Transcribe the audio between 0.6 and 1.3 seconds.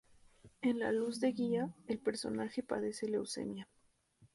En "La luz